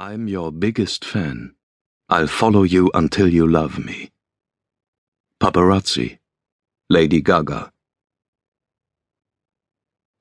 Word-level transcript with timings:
I'm 0.00 0.28
your 0.28 0.52
biggest 0.52 1.04
fan. 1.04 1.56
I'll 2.08 2.28
follow 2.28 2.62
you 2.62 2.88
until 2.94 3.26
you 3.26 3.48
love 3.48 3.80
me. 3.80 4.12
Paparazzi. 5.40 6.18
Lady 6.88 7.20
Gaga. 7.20 7.72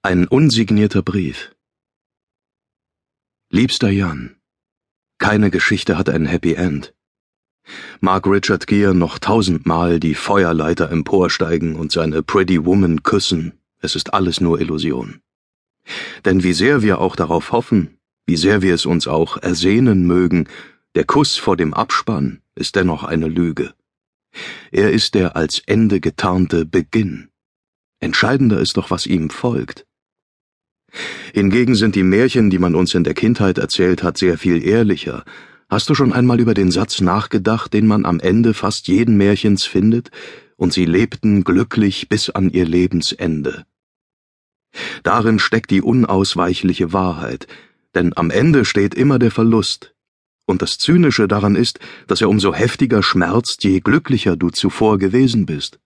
Ein 0.02 0.28
unsignierter 0.28 1.04
Brief. 1.04 1.54
Liebster 3.52 3.92
Jan, 3.92 4.38
keine 5.20 5.52
Geschichte 5.52 5.96
hat 5.96 6.10
ein 6.10 6.26
Happy 6.26 6.56
End. 6.56 6.96
Mag 8.00 8.26
Richard 8.26 8.66
Gere 8.66 8.96
noch 8.96 9.20
tausendmal 9.20 10.00
die 10.00 10.16
Feuerleiter 10.16 10.90
emporsteigen 10.90 11.76
und 11.76 11.92
seine 11.92 12.24
Pretty 12.24 12.66
Woman 12.66 13.04
küssen, 13.04 13.60
es 13.80 13.96
ist 13.96 14.16
alles 14.16 14.42
nur 14.42 14.60
Illusion. 14.60 15.22
Denn 16.26 16.42
wie 16.42 16.54
sehr 16.54 16.82
wir 16.82 17.00
auch 17.00 17.16
darauf 17.16 17.52
hoffen, 17.52 17.97
wie 18.28 18.38
sehr 18.38 18.62
wir 18.62 18.76
es 18.76 18.86
uns 18.86 19.08
auch 19.08 19.38
ersehnen 19.38 20.06
mögen, 20.06 20.48
der 20.96 21.06
Kuss 21.06 21.38
vor 21.38 21.58
dem 21.58 21.74
Abspann 21.74 22.42
ist 22.56 22.76
dennoch 22.76 23.04
eine 23.04 23.28
Lüge. 23.28 23.74
Er 24.72 24.92
ist 24.92 25.16
der 25.16 25.36
als 25.36 25.62
Ende 25.66 26.00
getarnte 26.00 26.66
Beginn. 26.66 27.30
Entscheidender 28.00 28.60
ist 28.60 28.78
doch, 28.78 28.92
was 28.92 29.08
ihm 29.08 29.30
folgt. 29.30 29.86
Hingegen 31.34 31.76
sind 31.76 31.96
die 31.96 32.04
Märchen, 32.04 32.50
die 32.50 32.60
man 32.60 32.76
uns 32.76 32.94
in 32.94 33.04
der 33.04 33.14
Kindheit 33.14 33.58
erzählt 33.58 34.04
hat, 34.04 34.18
sehr 34.18 34.38
viel 34.38 34.66
ehrlicher. 34.66 35.24
Hast 35.70 35.90
du 35.90 35.96
schon 35.96 36.14
einmal 36.14 36.40
über 36.40 36.54
den 36.54 36.72
Satz 36.72 37.02
nachgedacht, 37.02 37.74
den 37.74 37.88
man 37.88 38.06
am 38.06 38.20
Ende 38.20 38.54
fast 38.54 38.88
jeden 38.88 39.18
Märchens 39.18 39.66
findet? 39.66 40.12
Und 40.56 40.74
sie 40.74 40.86
lebten 40.86 41.44
glücklich 41.44 42.10
bis 42.10 42.30
an 42.30 42.50
ihr 42.50 42.66
Lebensende. 42.66 43.66
Darin 45.04 45.40
steckt 45.40 45.72
die 45.72 45.82
unausweichliche 45.82 46.94
Wahrheit, 46.94 47.48
denn 47.98 48.16
am 48.16 48.30
Ende 48.30 48.64
steht 48.64 48.94
immer 48.94 49.18
der 49.18 49.32
Verlust. 49.32 49.96
Und 50.46 50.62
das 50.62 50.78
Zynische 50.78 51.28
daran 51.28 51.56
ist, 51.56 51.80
dass 52.06 52.22
er 52.22 52.30
umso 52.30 52.54
heftiger 52.54 53.02
schmerzt, 53.02 53.64
je 53.64 53.80
glücklicher 53.80 54.38
du 54.38 54.50
zuvor 54.52 55.00
gewesen 55.00 55.48
bist. 55.48 55.80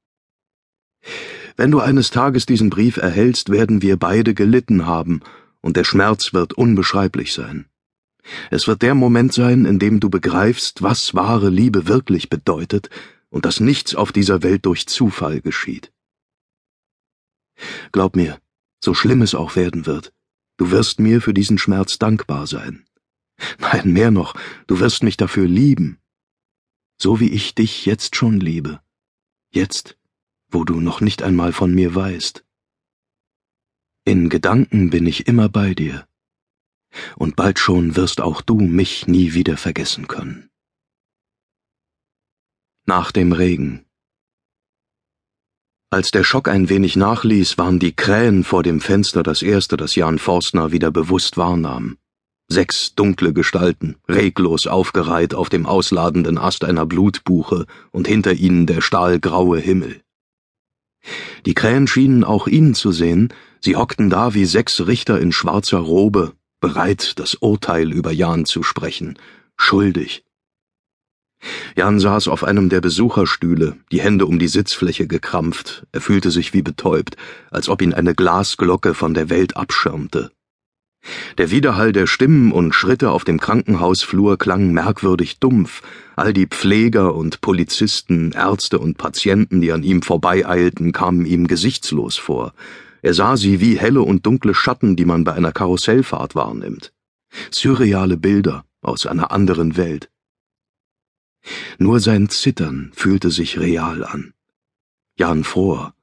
Wenn 1.56 1.72
du 1.72 1.80
eines 1.80 2.12
Tages 2.12 2.46
diesen 2.46 2.70
Brief 2.70 2.98
erhältst, 2.98 3.50
werden 3.50 3.82
wir 3.82 3.96
beide 3.98 4.34
gelitten 4.34 4.86
haben, 4.86 5.22
und 5.62 5.78
der 5.78 5.86
Schmerz 5.86 6.34
wird 6.34 6.54
unbeschreiblich 6.54 7.34
sein. 7.34 7.66
Es 8.50 8.68
wird 8.68 8.82
der 8.82 8.94
Moment 8.94 9.34
sein, 9.34 9.66
in 9.66 9.80
dem 9.80 10.00
du 10.00 10.10
begreifst, 10.10 10.84
was 10.84 11.16
wahre 11.16 11.50
Liebe 11.50 11.88
wirklich 11.88 12.30
bedeutet 12.30 12.90
und 13.30 13.46
dass 13.46 13.62
nichts 13.62 13.96
auf 13.96 14.12
dieser 14.12 14.44
Welt 14.44 14.66
durch 14.66 14.86
Zufall 14.86 15.40
geschieht. 15.40 15.92
Glaub 17.92 18.16
mir, 18.16 18.40
so 18.84 18.94
schlimm 18.94 19.22
es 19.22 19.34
auch 19.34 19.56
werden 19.56 19.86
wird, 19.86 20.14
Du 20.58 20.72
wirst 20.72 21.00
mir 21.00 21.22
für 21.22 21.34
diesen 21.34 21.58
Schmerz 21.58 21.98
dankbar 21.98 22.48
sein. 22.48 22.86
Nein, 23.60 23.92
mehr 23.92 24.12
noch, 24.12 24.36
du 24.68 24.80
wirst 24.80 25.04
mich 25.04 25.18
dafür 25.18 25.48
lieben. 25.48 26.00
So 26.98 27.20
wie 27.20 27.32
ich 27.32 27.56
dich 27.56 27.86
jetzt 27.86 28.16
schon 28.16 28.40
liebe. 28.40 28.82
Jetzt, 29.52 29.98
wo 30.50 30.64
du 30.64 30.80
noch 30.80 31.02
nicht 31.02 31.24
einmal 31.24 31.52
von 31.52 31.74
mir 31.74 31.96
weißt. 31.96 32.46
In 34.04 34.30
Gedanken 34.30 34.90
bin 34.90 35.06
ich 35.06 35.28
immer 35.28 35.50
bei 35.50 35.74
dir. 35.74 36.08
Und 37.16 37.36
bald 37.36 37.60
schon 37.60 37.96
wirst 37.96 38.20
auch 38.22 38.42
du 38.42 38.60
mich 38.60 39.08
nie 39.08 39.34
wieder 39.34 39.58
vergessen 39.58 40.08
können. 40.08 40.50
Nach 42.86 43.12
dem 43.12 43.32
Regen. 43.32 43.86
Als 45.94 46.12
der 46.12 46.24
Schock 46.24 46.48
ein 46.48 46.70
wenig 46.70 46.96
nachließ, 46.96 47.58
waren 47.58 47.78
die 47.78 47.94
Krähen 47.94 48.46
vor 48.46 48.64
dem 48.64 48.80
Fenster 48.80 49.24
das 49.24 49.42
erste, 49.42 49.76
das 49.76 49.94
Jan 49.96 50.20
Forstner 50.20 50.72
wieder 50.72 50.90
bewusst 50.90 51.36
wahrnahm. 51.36 51.98
Sechs 52.48 52.96
dunkle 52.96 53.34
Gestalten, 53.34 53.98
reglos 54.08 54.68
aufgereiht 54.68 55.34
auf 55.34 55.50
dem 55.50 55.66
ausladenden 55.66 56.38
Ast 56.38 56.64
einer 56.64 56.86
Blutbuche 56.86 57.66
und 57.92 58.08
hinter 58.08 58.32
ihnen 58.32 58.68
der 58.68 58.80
stahlgraue 58.80 59.60
Himmel. 59.60 60.02
Die 61.46 61.56
Krähen 61.56 61.88
schienen 61.88 62.24
auch 62.24 62.48
ihn 62.48 62.74
zu 62.74 62.94
sehen, 62.94 63.34
sie 63.60 63.76
hockten 63.76 64.10
da 64.10 64.34
wie 64.34 64.46
sechs 64.46 64.88
Richter 64.88 65.20
in 65.20 65.34
schwarzer 65.34 65.80
Robe, 65.80 66.32
bereit, 66.62 67.20
das 67.20 67.36
Urteil 67.36 67.92
über 67.92 68.14
Jan 68.14 68.46
zu 68.46 68.64
sprechen, 68.64 69.20
schuldig, 69.58 70.24
Jan 71.76 72.00
saß 72.00 72.28
auf 72.28 72.44
einem 72.44 72.70
der 72.70 72.82
Besucherstühle, 72.82 73.78
die 73.92 74.02
Hände 74.02 74.26
um 74.26 74.40
die 74.40 74.48
Sitzfläche 74.48 75.08
gekrampft, 75.08 75.86
er 75.92 76.02
fühlte 76.02 76.32
sich 76.32 76.54
wie 76.54 76.62
betäubt, 76.62 77.18
als 77.50 77.70
ob 77.70 77.82
ihn 77.82 77.94
eine 77.94 78.14
Glasglocke 78.14 78.94
von 78.94 79.14
der 79.14 79.30
Welt 79.30 79.58
abschirmte. 79.58 80.32
Der 81.38 81.50
Widerhall 81.50 81.94
der 81.94 82.06
Stimmen 82.06 82.52
und 82.52 82.76
Schritte 82.76 83.10
auf 83.10 83.24
dem 83.24 83.40
Krankenhausflur 83.40 84.38
klang 84.38 84.72
merkwürdig 84.72 85.40
dumpf, 85.40 85.82
all 86.16 86.32
die 86.32 86.46
Pfleger 86.46 87.16
und 87.16 87.42
Polizisten, 87.42 88.34
Ärzte 88.34 88.78
und 88.78 88.98
Patienten, 88.98 89.62
die 89.62 89.72
an 89.72 89.82
ihm 89.84 90.04
vorbeieilten, 90.04 90.92
kamen 90.92 91.26
ihm 91.26 91.48
gesichtslos 91.48 92.18
vor. 92.18 92.54
Er 93.02 93.16
sah 93.16 93.36
sie 93.36 93.60
wie 93.62 93.80
helle 93.80 94.04
und 94.04 94.28
dunkle 94.28 94.54
Schatten, 94.54 94.96
die 94.96 95.06
man 95.06 95.24
bei 95.24 95.34
einer 95.34 95.52
Karussellfahrt 95.52 96.36
wahrnimmt. 96.36 96.94
Surreale 97.50 98.18
Bilder 98.18 98.64
aus 98.82 99.08
einer 99.08 99.32
anderen 99.32 99.78
Welt. 99.78 100.10
Nur 101.78 102.00
sein 102.00 102.30
Zittern 102.30 102.92
fühlte 102.94 103.32
sich 103.32 103.60
real 103.60 104.04
an. 104.04 104.34
Jan 105.18 105.44
fror. 105.44 105.94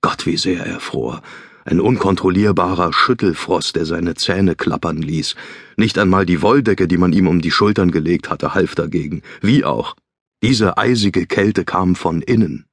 Gott, 0.00 0.26
wie 0.26 0.36
sehr 0.36 0.64
er 0.64 0.80
fror. 0.80 1.22
Ein 1.64 1.80
unkontrollierbarer 1.80 2.92
Schüttelfrost, 2.92 3.76
der 3.76 3.84
seine 3.84 4.14
Zähne 4.14 4.54
klappern 4.54 5.02
ließ. 5.02 5.36
Nicht 5.76 5.98
einmal 5.98 6.24
die 6.26 6.42
Wolldecke, 6.42 6.88
die 6.88 6.96
man 6.96 7.12
ihm 7.12 7.28
um 7.28 7.40
die 7.40 7.50
Schultern 7.50 7.90
gelegt 7.90 8.30
hatte, 8.30 8.54
half 8.54 8.74
dagegen. 8.74 9.22
Wie 9.40 9.64
auch. 9.64 9.94
Diese 10.42 10.78
eisige 10.78 11.26
Kälte 11.26 11.64
kam 11.64 11.96
von 11.96 12.22
innen. 12.22 12.64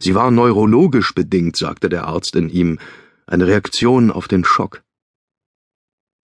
Sie 0.00 0.14
war 0.14 0.30
neurologisch 0.30 1.14
bedingt, 1.14 1.56
sagte 1.56 1.88
der 1.88 2.06
Arzt 2.06 2.36
in 2.36 2.48
ihm, 2.48 2.78
eine 3.26 3.46
Reaktion 3.46 4.10
auf 4.10 4.28
den 4.28 4.44
Schock. 4.44 4.82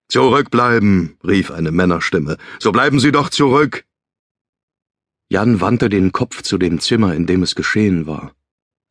Zurückbleiben, 0.08 1.16
rief 1.24 1.50
eine 1.50 1.72
Männerstimme. 1.72 2.36
So 2.58 2.72
bleiben 2.72 3.00
Sie 3.00 3.12
doch 3.12 3.28
zurück. 3.28 3.84
Jan 5.32 5.62
wandte 5.62 5.88
den 5.88 6.12
Kopf 6.12 6.42
zu 6.42 6.58
dem 6.58 6.78
Zimmer, 6.78 7.14
in 7.14 7.26
dem 7.26 7.42
es 7.42 7.54
geschehen 7.54 8.06
war. 8.06 8.34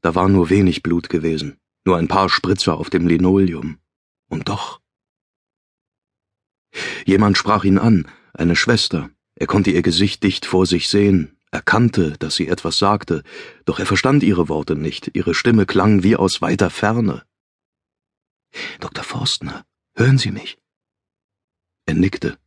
Da 0.02 0.16
war 0.16 0.28
nur 0.28 0.50
wenig 0.50 0.82
Blut 0.82 1.08
gewesen, 1.08 1.60
nur 1.86 1.98
ein 1.98 2.08
paar 2.08 2.30
Spritzer 2.30 2.80
auf 2.80 2.90
dem 2.90 3.06
Linoleum. 3.06 3.78
Und 4.28 4.50
doch. 4.50 4.82
Jemand 7.06 7.38
sprach 7.38 7.64
ihn 7.64 7.78
an, 7.78 8.08
eine 8.34 8.56
Schwester. 8.56 9.12
Er 9.36 9.46
konnte 9.46 9.70
ihr 9.70 9.84
Gesicht 9.84 10.24
dicht 10.24 10.48
vor 10.48 10.66
sich 10.66 10.90
sehen, 10.90 11.38
erkannte, 11.52 12.18
dass 12.18 12.38
sie 12.38 12.48
etwas 12.48 12.80
sagte, 12.80 13.22
doch 13.66 13.78
er 13.78 13.86
verstand 13.86 14.24
ihre 14.24 14.50
Worte 14.50 14.76
nicht, 14.76 15.12
ihre 15.14 15.36
Stimme 15.36 15.68
klang 15.68 16.02
wie 16.02 16.16
aus 16.16 16.42
weiter 16.42 16.72
Ferne. 16.72 17.22
Dr. 18.80 19.04
Forstner, 19.04 19.64
hören 19.94 20.18
Sie 20.18 20.32
mich? 20.32 20.58
Er 21.86 21.94
nickte. 21.94 22.40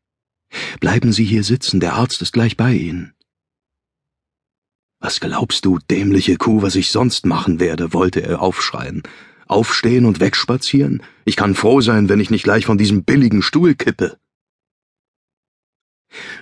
Bleiben 0.81 1.13
Sie 1.13 1.25
hier 1.25 1.45
sitzen, 1.45 1.79
der 1.79 1.95
Arzt 1.95 2.23
ist 2.23 2.33
gleich 2.33 2.57
bei 2.57 2.73
Ihnen. 2.73 3.15
Was 5.05 5.21
glaubst 5.21 5.67
du, 5.67 5.79
dämliche 5.91 6.39
Kuh, 6.39 6.63
was 6.63 6.77
ich 6.77 6.91
sonst 6.91 7.27
machen 7.27 7.61
werde, 7.61 7.93
wollte 7.93 8.23
er 8.23 8.41
aufschreien. 8.41 9.03
Aufstehen 9.47 10.07
und 10.07 10.19
wegspazieren? 10.19 11.03
Ich 11.27 11.37
kann 11.37 11.55
froh 11.55 11.83
sein, 11.83 12.09
wenn 12.09 12.21
ich 12.21 12.31
nicht 12.31 12.45
gleich 12.45 12.65
von 12.65 12.79
diesem 12.79 13.05
billigen 13.05 13.43
Stuhl 13.43 13.75
kippe. 13.75 14.17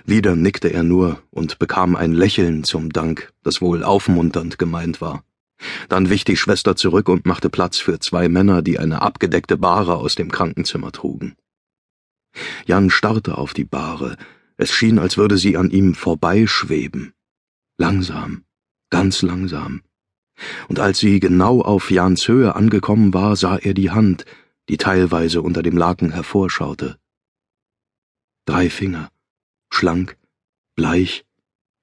Wieder 0.05 0.37
nickte 0.37 0.69
er 0.69 0.83
nur 0.83 1.21
und 1.29 1.59
bekam 1.59 1.97
ein 1.97 2.13
Lächeln 2.13 2.63
zum 2.63 2.93
Dank, 2.93 3.33
das 3.43 3.59
wohl 3.59 3.83
aufmunternd 3.83 4.57
gemeint 4.57 5.01
war. 5.01 5.25
Dann 5.89 6.09
wich 6.09 6.23
die 6.23 6.37
Schwester 6.37 6.77
zurück 6.77 7.09
und 7.09 7.25
machte 7.25 7.49
Platz 7.49 7.79
für 7.79 7.99
zwei 7.99 8.29
Männer, 8.29 8.61
die 8.61 8.79
eine 8.79 9.01
abgedeckte 9.01 9.57
Bahre 9.57 9.97
aus 9.97 10.15
dem 10.15 10.31
Krankenzimmer 10.31 10.93
trugen. 10.93 11.35
Jan 12.65 12.89
starrte 12.89 13.37
auf 13.37 13.53
die 13.53 13.65
Bahre. 13.65 14.15
Es 14.55 14.71
schien, 14.71 14.99
als 14.99 15.17
würde 15.17 15.37
sie 15.37 15.57
an 15.57 15.69
ihm 15.69 15.95
vorbeischweben. 15.95 17.11
Langsam, 17.77 18.45
ganz 18.93 19.23
langsam. 19.23 19.81
Und 20.67 20.79
als 20.79 20.99
sie 20.99 21.19
genau 21.19 21.61
auf 21.63 21.89
Jans 21.89 22.27
Höhe 22.27 22.55
angekommen 22.55 23.11
war, 23.11 23.35
sah 23.35 23.57
er 23.57 23.73
die 23.73 23.89
Hand, 23.89 24.23
die 24.69 24.77
teilweise 24.77 25.41
unter 25.41 25.63
dem 25.63 25.75
Laken 25.75 26.11
hervorschaute. 26.11 26.99
Drei 28.45 28.69
Finger, 28.69 29.09
schlank, 29.71 30.15
bleich, 30.75 31.25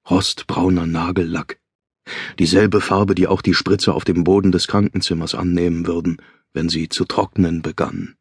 rostbrauner 0.09 0.85
Nagellack. 0.85 1.59
Dieselbe 2.39 2.79
Farbe, 2.79 3.13
die 3.13 3.27
auch 3.27 3.41
die 3.41 3.55
Spritze 3.55 3.93
auf 3.93 4.05
dem 4.05 4.23
Boden 4.23 4.53
des 4.53 4.67
Krankenzimmers 4.67 5.35
annehmen 5.35 5.87
würden, 5.87 6.15
wenn 6.53 6.69
sie 6.69 6.87
zu 6.87 7.03
trocknen 7.03 7.61
begannen. 7.61 8.15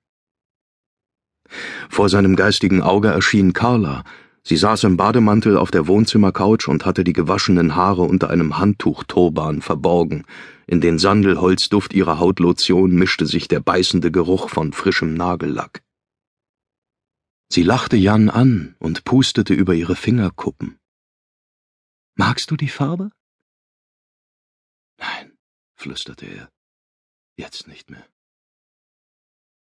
Vor 1.88 2.08
seinem 2.08 2.34
geistigen 2.34 2.82
Auge 2.82 3.08
erschien 3.08 3.52
Carla, 3.52 4.02
Sie 4.42 4.56
saß 4.56 4.84
im 4.84 4.96
Bademantel 4.96 5.56
auf 5.56 5.70
der 5.70 5.86
Wohnzimmercouch 5.86 6.66
und 6.68 6.86
hatte 6.86 7.04
die 7.04 7.12
gewaschenen 7.12 7.76
Haare 7.76 8.02
unter 8.02 8.30
einem 8.30 8.58
Handtuchturban 8.58 9.60
verborgen. 9.60 10.24
In 10.66 10.80
den 10.80 10.98
Sandelholzduft 10.98 11.92
ihrer 11.92 12.18
Hautlotion 12.18 12.92
mischte 12.94 13.26
sich 13.26 13.48
der 13.48 13.60
beißende 13.60 14.10
Geruch 14.10 14.48
von 14.48 14.72
frischem 14.72 15.14
Nagellack. 15.14 15.82
Sie 17.52 17.64
lachte 17.64 17.96
Jan 17.96 18.30
an 18.30 18.76
und 18.78 19.04
pustete 19.04 19.54
über 19.54 19.74
ihre 19.74 19.96
Fingerkuppen. 19.96 20.78
Magst 22.14 22.50
du 22.50 22.56
die 22.56 22.68
Farbe? 22.68 23.10
Nein, 24.98 25.32
flüsterte 25.74 26.26
er. 26.26 26.50
Jetzt 27.36 27.66
nicht 27.66 27.90
mehr. 27.90 28.06